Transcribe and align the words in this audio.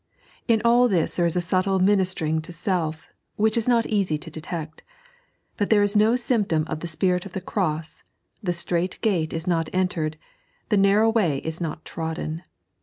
In 0.47 0.63
all 0.65 0.87
this 0.87 1.15
there 1.15 1.27
is 1.27 1.35
a 1.35 1.41
subtle 1.41 1.77
ministering 1.77 2.41
to 2.41 2.51
self, 2.51 3.07
which 3.35 3.55
is 3.55 3.67
not 3.67 3.85
easy 3.85 4.17
to 4.17 4.31
detect; 4.31 4.81
but 5.57 5.69
there 5.69 5.83
is 5.83 5.95
no 5.95 6.15
symptom 6.15 6.63
of 6.67 6.79
the 6.79 6.87
spirit 6.87 7.23
of 7.23 7.33
the 7.33 7.39
Cross, 7.53 8.01
the 8.41 8.51
Strait 8.51 8.97
Gate 9.01 9.31
is 9.31 9.45
not 9.45 9.69
entered, 9.71 10.17
the 10.69 10.77
Narrow 10.77 11.11
Way 11.11 11.37
is 11.43 11.61
not 11.61 11.85
trodden. 11.85 12.41